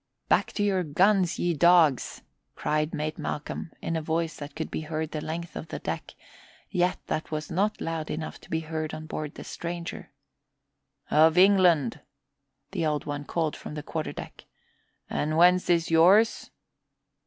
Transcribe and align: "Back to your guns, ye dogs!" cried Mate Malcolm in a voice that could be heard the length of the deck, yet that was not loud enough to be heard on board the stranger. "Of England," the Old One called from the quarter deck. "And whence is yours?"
"Back 0.29 0.51
to 0.53 0.63
your 0.63 0.81
guns, 0.83 1.37
ye 1.37 1.53
dogs!" 1.53 2.23
cried 2.55 2.91
Mate 2.91 3.19
Malcolm 3.19 3.71
in 3.83 3.95
a 3.95 4.01
voice 4.01 4.37
that 4.37 4.55
could 4.55 4.71
be 4.71 4.81
heard 4.81 5.11
the 5.11 5.21
length 5.21 5.55
of 5.55 5.67
the 5.67 5.77
deck, 5.77 6.15
yet 6.71 6.97
that 7.05 7.29
was 7.29 7.51
not 7.51 7.79
loud 7.79 8.09
enough 8.09 8.41
to 8.41 8.49
be 8.49 8.61
heard 8.61 8.95
on 8.95 9.05
board 9.05 9.35
the 9.35 9.43
stranger. 9.43 10.09
"Of 11.11 11.37
England," 11.37 11.99
the 12.71 12.83
Old 12.83 13.05
One 13.05 13.25
called 13.25 13.55
from 13.55 13.75
the 13.75 13.83
quarter 13.83 14.11
deck. 14.11 14.45
"And 15.07 15.37
whence 15.37 15.69
is 15.69 15.91
yours?" 15.91 16.49